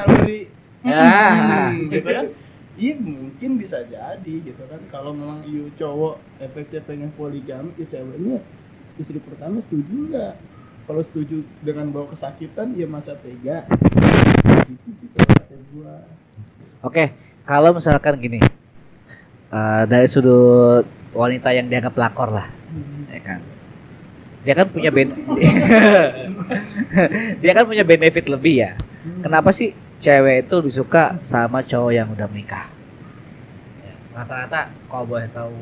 [0.00, 0.48] kalau di
[0.84, 1.72] Ya.
[1.72, 2.28] Hmm, gitu kan?
[2.76, 4.76] Iya mungkin bisa jadi gitu kan?
[4.92, 8.44] Kalau memang you cowok efeknya pengen poligami ya ceweknya
[9.00, 10.53] istri pertama setuju nggak
[10.84, 13.64] kalau setuju dengan bawa kesakitan ya masa tega.
[14.68, 15.94] Gitu sih kalau kata gua.
[16.84, 17.04] Oke,
[17.48, 18.40] kalau misalkan gini,
[19.48, 20.84] eh, dari sudut
[21.16, 22.48] wanita yang dianggap pelakor lah,
[23.08, 23.40] ya kan,
[24.44, 25.08] dia kan punya ben,
[27.40, 28.70] dia kan punya benefit lebih ya.
[29.24, 32.68] Kenapa sih cewek itu lebih suka sama cowok yang udah menikah?
[34.12, 35.56] Rata-rata kalau boleh tahu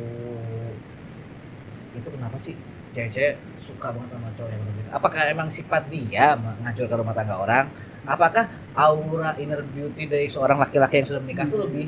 [1.94, 2.56] itu kenapa sih
[2.92, 4.92] cewek-cewek suka banget sama cowok yang menikah?
[4.92, 7.64] Apakah emang sifat dia menghancurkan rumah tangga orang?
[8.04, 8.44] Apakah
[8.76, 11.86] aura inner beauty dari seorang laki-laki yang sudah menikah itu lebih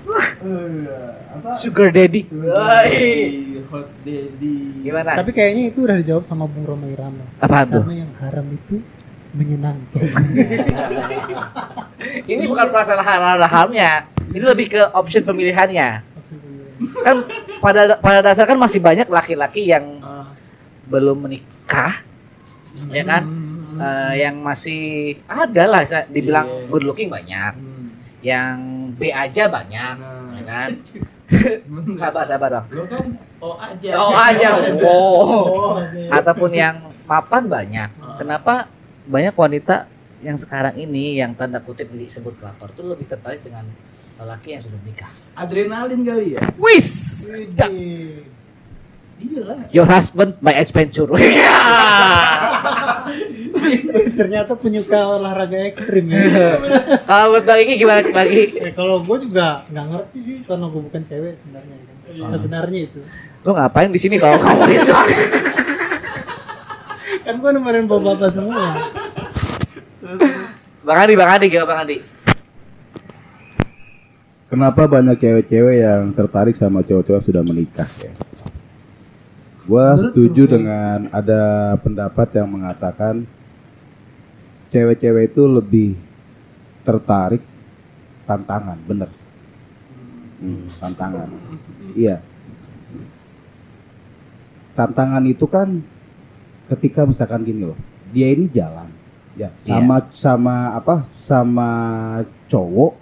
[0.00, 0.88] Eh,
[1.36, 2.24] apa sugar daddy?
[2.32, 3.60] Woi.
[3.68, 5.20] hot daddy Gimana?
[5.20, 7.20] Tapi kayaknya itu udah dijawab sama Bung Roma Irama.
[7.36, 7.84] Apaan tuh?
[7.84, 8.80] Karena yang haram itu
[9.36, 10.00] menyenangkan.
[12.32, 14.08] Ini bukan masalah halal-haramnya.
[14.32, 15.88] Ini lebih ke option pemilihannya.
[17.04, 17.16] Kan
[17.60, 19.99] pada pada dasar kan masih banyak laki-laki yang.
[20.90, 22.02] Belum menikah,
[22.90, 23.22] ya kan?
[23.72, 24.82] Eh, yang masih
[25.24, 26.66] ada lah, saya dibilang Iya.
[26.68, 27.88] good looking banyak, Hmm.
[28.20, 28.56] yang
[28.92, 30.34] B aja banyak, Nah.
[30.34, 30.68] ya kan?
[31.94, 32.66] sabar sabar dong.
[32.74, 33.06] lo kan
[33.38, 34.48] oh aja Oh aja,
[34.82, 34.82] oh.
[34.82, 35.74] Oh,
[36.10, 36.74] Ataupun yang
[37.06, 37.86] mapan banyak.
[38.18, 38.66] Kenapa
[39.06, 39.86] banyak wanita
[40.20, 43.62] yang sekarang ini yang tanda kutip disebut pelakor itu lebih tertarik dengan
[44.18, 45.08] lelaki yang sudah menikah?
[45.32, 47.30] adrenalin kali ya Wis,
[49.20, 51.08] iya lah your husband my adventure.
[54.18, 56.56] Ternyata penyuka olahraga ekstrim ya.
[57.04, 58.44] Kalau buat Bang Iki gimana bagi?
[58.56, 61.76] Eh, kalau gue juga nggak ngerti sih karena gue bukan cewek sebenarnya.
[61.76, 62.28] kan.
[62.28, 63.00] Sebenarnya itu.
[63.46, 64.92] Lu ngapain di sini kalau kamu itu?
[67.24, 68.64] Kan gue nemenin bapak-bapak semua.
[70.80, 71.96] Bang Adi, Bang Adi, gimana Bang Adi?
[74.50, 78.10] Kenapa banyak cewek-cewek yang tertarik sama cowok-cowok sudah menikah ya?
[79.70, 83.22] Menurut setuju dengan ada pendapat yang mengatakan
[84.74, 85.90] cewek-cewek itu lebih
[86.82, 87.42] tertarik
[88.26, 89.10] tantangan, bener.
[90.42, 91.28] Hmm, tantangan.
[91.94, 92.18] Iya.
[94.74, 95.82] Tantangan itu kan
[96.72, 97.78] ketika misalkan gini loh,
[98.10, 98.90] dia ini jalan,
[99.38, 101.70] ya sama sama apa sama
[102.50, 102.94] cowok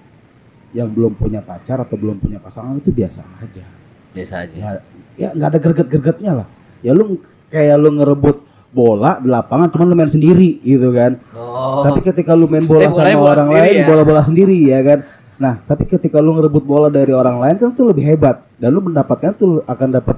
[0.76, 3.64] yang belum punya pacar atau belum punya pasangan itu biasa aja.
[4.12, 4.56] Biasa aja.
[4.56, 4.70] Ya,
[5.16, 6.48] ya nggak ada greget-gregetnya lah.
[6.80, 8.36] Ya lu kayak lu ngerebut
[8.68, 11.16] bola di lapangan cuman lu main sendiri gitu kan.
[11.32, 11.80] Oh.
[11.82, 13.86] Tapi ketika lu main bola Eh, sama bola orang sendiri lain, ya?
[13.86, 14.98] bola-bola sendiri ya kan.
[15.38, 18.80] Nah, tapi ketika lu ngerebut bola dari orang lain kan itu lebih hebat dan lu
[18.80, 20.16] mendapatkan tuh akan dapat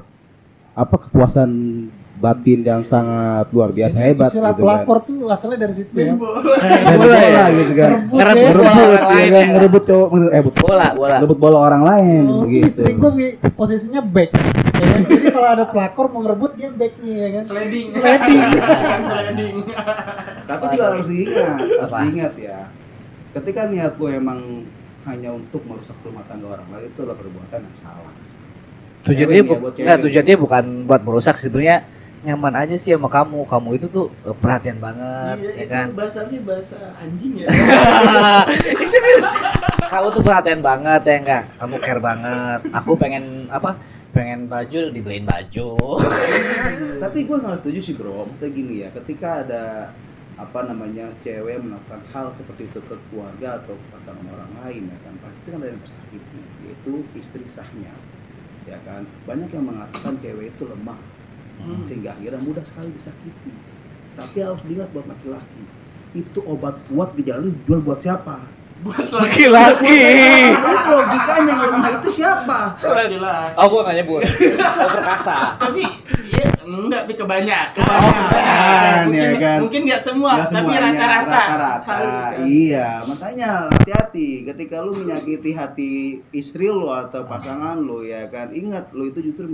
[0.72, 1.50] apa kepuasan
[2.16, 4.84] batin yang sangat luar biasa hebat Istilah gitu kan.
[4.84, 6.12] pelakor tuh asalnya dari situ ya.
[6.12, 6.40] Main bola
[6.96, 7.44] bola ya?
[7.54, 7.90] gitu kan.
[8.02, 9.52] Ngerebut Ngerebut, bola orang ya lain kan, ya.
[9.54, 11.14] ngerebut cowok ngerebut- eh bola, bola.
[11.16, 12.66] ngerebut bola orang lain Oh, gitu.
[12.82, 12.92] istri
[13.50, 14.30] posisinya back.
[14.80, 15.00] Ya kan?
[15.04, 17.44] Jadi kalau ada pelakor mau ngerebut dia backnya ya kan.
[17.44, 17.86] Sliding.
[17.92, 18.40] Sliding.
[19.10, 19.54] Sliding.
[20.42, 22.58] Tapi juga harus diingat, harus diingat ya.
[23.30, 24.40] Ketika niat lu emang
[25.02, 28.12] hanya untuk merusak rumah tangga orang lain itu adalah perbuatan yang salah.
[29.02, 30.04] Tujuan Cewek dia nih ya, bu- buat enggak cewek.
[30.04, 31.76] tujuan dia bukan buat merusak sebenarnya
[32.20, 33.40] nyaman aja sih sama kamu.
[33.46, 35.86] Kamu itu tuh eh, perhatian banget, Iya, ya itu kan?
[35.94, 37.48] bahasa sih bahasa anjing ya.
[38.84, 39.24] Serius.
[39.82, 41.42] Kamu tuh perhatian banget ya enggak?
[41.56, 42.60] Kamu care banget.
[42.74, 43.78] Aku pengen apa?
[44.10, 45.68] Pengen baju dibeliin baju.
[47.04, 48.26] Tapi gue nggak setuju sih bro.
[48.26, 49.64] Maksudnya gini ya, ketika ada
[50.40, 54.98] apa namanya cewek melakukan hal seperti itu ke keluarga atau ke pasangan orang lain ya
[55.04, 57.92] kan pasti kan ada yang tersakiti yaitu istri sahnya
[58.64, 60.96] ya kan banyak yang mengatakan cewek itu lemah
[61.60, 61.84] Hmm.
[61.84, 63.52] sehingga akhirnya mudah sekali disakiti
[64.16, 65.62] tapi harus diingat buat laki-laki
[66.16, 68.40] itu obat kuat di jalan dijual buat siapa
[68.80, 70.00] Buat Laki-laki.
[70.88, 73.54] Logikanya yang lemah itu siapa laki-laki.
[73.60, 74.24] Oh, gua nyebut.
[74.24, 75.60] Oh, perkasa.
[75.60, 75.84] Tapi
[76.32, 77.84] ya enggak tapi kebanyakan.
[77.84, 79.58] Kebanyakan, mungkin, ya kan?
[79.60, 81.28] Mungkin enggak semua, tapi rata-rata.
[81.28, 81.92] rata-rata.
[81.92, 82.32] Kan.
[82.46, 85.90] Iya, makanya hati-hati ketika lu menyakiti hati
[86.32, 88.48] istri lu atau pasangan lu ya kan.
[88.54, 89.50] Ingat lu itu justru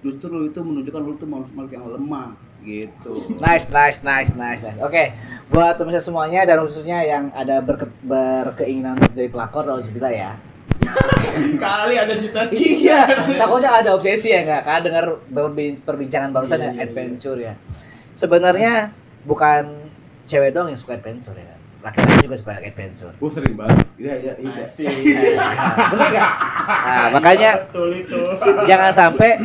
[0.00, 3.12] justru lu itu menunjukkan lu itu makhluk yang lemah gitu.
[3.38, 4.78] Nice, nice, nice, nice, nice.
[4.82, 5.14] Oke,
[5.46, 10.32] buat teman semuanya dan khususnya yang ada berke- berkeinginan untuk jadi pelakor, alhamdulillah ya.
[11.62, 12.58] Kali ada cita-cita.
[12.58, 13.00] Iya,
[13.38, 14.62] takutnya ada obsesi ya nggak?
[14.66, 17.54] Kan dengar perbi- perbincangan barusan Iya, ya iya, adventure ya.
[18.10, 18.72] Sebenarnya
[19.22, 19.86] bukan
[20.26, 21.54] cewek doang yang suka adventure ya.
[21.84, 23.14] Laki-laki juga suka adventure.
[23.14, 23.86] Gue sering banget.
[23.94, 24.52] Iya, iya, iya.
[24.66, 24.90] Asik.
[25.94, 26.30] Bener nggak?
[26.66, 28.18] Nah, makanya betul itu.
[28.66, 29.38] jangan sampai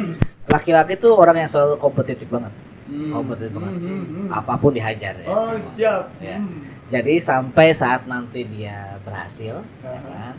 [0.50, 2.50] laki-laki tuh orang yang selalu kompetitif banget.
[2.92, 3.08] Hmm.
[3.08, 3.74] Kompetitif banget.
[3.80, 4.28] Hmm, hmm, hmm.
[4.36, 5.28] Apa pun dihajar ya.
[5.32, 6.12] Oh, siap.
[6.20, 6.44] Ya.
[6.44, 6.60] Hmm.
[6.92, 10.12] Jadi sampai saat nanti dia berhasil, ya Aha.
[10.12, 10.36] kan?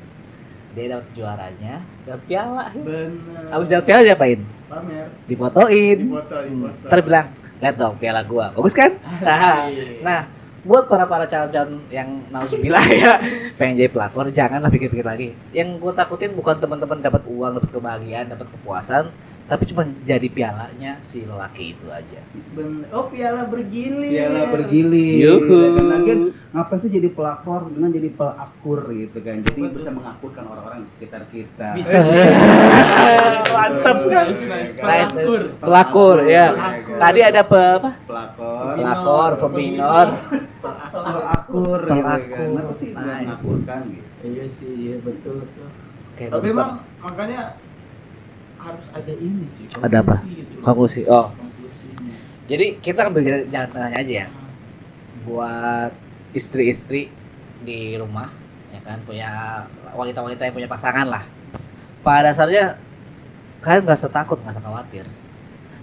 [0.77, 2.69] Dia dapat juaranya, dapat piala.
[2.77, 3.57] Benar.
[3.57, 4.41] Abis dapat piala diapain?
[4.73, 5.07] pamer.
[5.29, 5.99] Difotoin.
[6.09, 6.87] Dipoto, dipoto.
[6.89, 7.27] Ntar bilang,
[7.61, 8.91] lihat dong piala gua, bagus kan?
[9.21, 10.01] Nah, Asik.
[10.01, 10.21] nah,
[10.63, 13.19] buat para para calon-calon yang nauzubillah ya
[13.59, 15.35] pengen jadi pelakor, janganlah pikir-pikir lagi.
[15.51, 19.11] Yang gue takutin bukan teman-teman dapat uang, dapat kebahagiaan, dapat kepuasan,
[19.51, 22.23] tapi cuma jadi pialanya si lelaki itu aja.
[22.55, 24.09] Ben- oh, piala bergilir.
[24.09, 25.19] Piala bergilir.
[25.19, 25.59] Yuhu.
[26.03, 26.19] Dan
[26.55, 29.43] ngapain sih jadi pelakor dengan jadi pelakur gitu kan.
[29.43, 31.75] Jadi bisa mengakurkan orang-orang di sekitar kita.
[31.75, 32.01] Bisa.
[33.57, 34.33] Mantap sekali.
[34.79, 35.43] Pelakor.
[35.59, 36.47] Pelakor ya.
[36.97, 37.91] Tadi ada pe, apa?
[38.07, 38.75] pelakor.
[38.79, 40.09] Pelakor, pembinor.
[40.63, 42.21] Pelakur gitu kan.
[42.23, 42.47] Pelakur.
[42.47, 44.13] Kenapa sih mengakurkan gitu?
[44.23, 45.67] Iya sih, iya betul betul.
[46.15, 47.59] Oke, Tapi memang makanya
[48.63, 49.67] harus ada ini cuy.
[49.83, 50.17] Ada apa?
[50.23, 50.55] gitu.
[50.63, 51.03] Konklusi.
[51.11, 51.29] Oh.
[51.35, 52.15] Konklusinya.
[52.47, 54.29] Jadi kita ambil jalan jalan tengahnya aja ya.
[55.27, 55.93] Buat
[56.33, 57.11] istri-istri
[57.63, 58.31] di rumah,
[58.75, 59.31] ya kan punya
[59.95, 61.25] wanita-wanita yang punya pasangan lah.
[62.03, 62.79] Pada dasarnya
[63.63, 65.07] kalian nggak usah takut, nggak usah khawatir.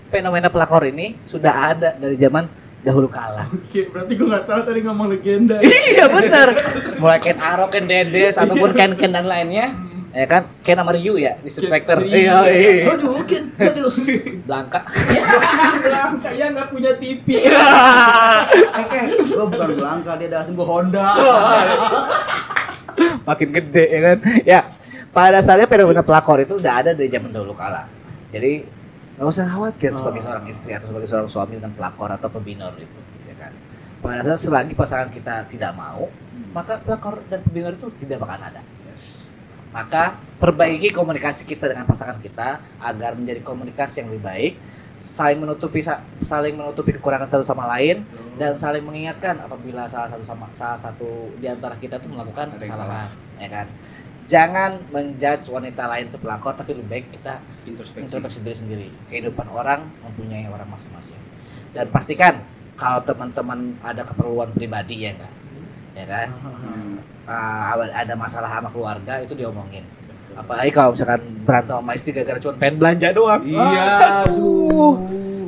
[0.09, 2.49] Fenomena pelakor ini sudah ada dari zaman
[2.83, 3.47] dahulu kala.
[3.51, 5.59] Oke, berarti gue nggak salah tadi ngomong legenda.
[5.63, 6.51] iya benar.
[6.99, 9.71] Mulai Ken Arok, Ken Dedes ataupun Ken Ken dan lainnya,
[10.13, 10.43] ya kan?
[10.65, 12.01] Ken sama Ryu ya di Street Fighter.
[12.05, 12.93] Iya, iya.
[12.93, 13.41] Aduh, mungkin.
[13.57, 13.89] Aduh.
[14.47, 14.79] Blanka.
[15.79, 17.27] Bilang saya nggak punya TV.
[18.73, 18.99] Oke,
[19.33, 21.07] gua bukan Blanka, dia adalah sebuah Honda.
[23.27, 24.59] makin gede ya kan ya
[25.09, 27.87] pada dasarnya fenomena pelakor itu udah ada dari zaman dahulu kala
[28.29, 28.65] jadi
[29.19, 32.99] nggak usah khawatir sebagai seorang istri atau sebagai seorang suami dengan pelakor atau pembinor itu
[33.27, 33.51] ya kan
[33.99, 36.07] pada dasarnya selagi pasangan kita tidak mau
[36.55, 38.61] maka pelakor dan pembinor itu tidak akan ada
[39.69, 44.53] maka perbaiki komunikasi kita dengan pasangan kita agar menjadi komunikasi yang lebih baik
[44.99, 45.79] saling menutupi
[46.27, 48.03] saling menutupi kekurangan satu sama lain
[48.35, 53.07] dan saling mengingatkan apabila salah satu sama salah satu di antara kita itu melakukan kesalahan
[53.39, 53.67] ya kan?
[54.27, 58.05] Jangan menjudge wanita lain itu pelakor tapi lebih baik kita Introspeksi.
[58.05, 58.87] introspeksi diri sendiri.
[59.09, 61.17] Kehidupan orang mempunyai orang masing-masing.
[61.73, 62.45] Dan pastikan
[62.77, 65.33] kalau teman-teman ada keperluan pribadi ya enggak
[65.97, 66.27] ya kan?
[66.45, 66.95] Hmm.
[67.29, 69.85] Ah, ada masalah sama keluarga itu diomongin
[70.33, 73.85] apalagi kalau misalkan berantem sama istri gara-gara cuma pengen belanja doang Iya,
[74.25, 74.95] aduh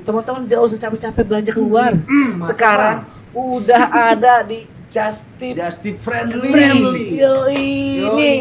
[0.01, 1.91] teman-teman jauh usah capek-capek belanja keluar
[2.37, 3.81] sekarang udah
[4.13, 6.51] ada di Just Tip Just tip friendly.
[6.51, 7.15] Friendly.
[7.15, 8.35] Yo ini Yoi.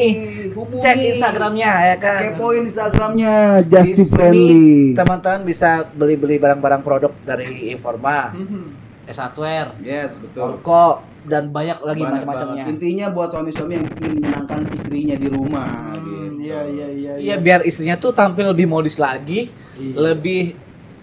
[0.50, 0.82] Hubungi.
[0.82, 2.20] cek Instagramnya ya kan.
[2.26, 4.68] Kepoin Instagramnya sini Friendly.
[4.98, 8.62] Teman-teman bisa beli-beli barang-barang produk dari Informa, Mhm.
[9.06, 10.58] S1R, Yes, betul.
[10.58, 12.62] Orko dan banyak lagi Banyak macam-macamnya.
[12.62, 12.72] banget.
[12.72, 16.40] Intinya buat suami-suami yang ingin menyenangkan istrinya di rumah gitu.
[16.40, 17.12] Iya iya iya.
[17.16, 19.94] Iya biar istrinya tuh tampil lebih modis lagi, Iya.
[19.94, 20.56] lebih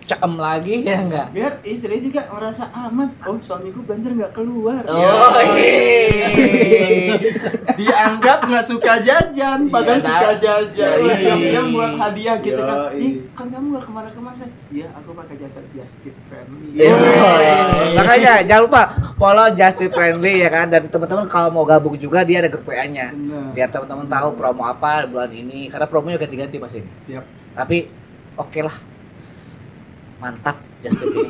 [0.08, 1.28] cakem lagi ya enggak?
[1.36, 3.12] Biar istri juga merasa aman.
[3.28, 4.80] Oh suamiku belanja nggak keluar.
[4.88, 6.32] Oh, iya.
[7.76, 10.96] Dianggap nggak suka jajan, padahal Iya, suka jajan.
[11.04, 11.16] Iya.
[11.20, 12.96] Diam-diam buat hadiah gitu kan.
[12.96, 13.04] Yoi.
[13.04, 14.50] Ih, kan kamu nggak ke mana-kemana sih?
[14.72, 16.72] Iya, aku pakai jasa Just Tip Family.
[16.72, 16.96] Iya.
[18.00, 18.82] Makanya jangan lupa
[19.20, 23.12] follow Justy Friendly ya kan dan teman-teman kalau mau gabung juga dia ada grup WA-nya.
[23.52, 26.80] Biar teman-teman tahu promo apa bulan ini karena promonya ganti-ganti pasti.
[27.04, 27.24] Siap.
[27.58, 27.90] Tapi
[28.40, 28.78] oke lah.
[30.18, 31.26] Mantap Justy ini.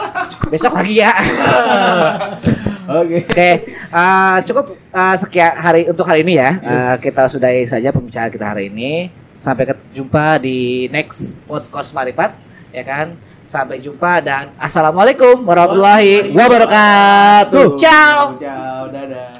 [0.52, 1.12] Besok lagi ya.
[3.00, 3.22] Oke.
[3.22, 6.50] Oke, eh, cukup eh, sekian hari untuk hari ini ya.
[6.58, 9.12] Eh, kita sudahi saja pembicaraan kita hari ini.
[9.40, 9.64] Sampai
[9.96, 12.36] jumpa di next podcast Maripat,
[12.76, 13.16] ya kan?
[13.40, 17.80] Sampai jumpa dan assalamualaikum warahmatullahi wabarakatuh.
[17.80, 18.36] Ciao.
[18.36, 19.39] Ciao, dadah.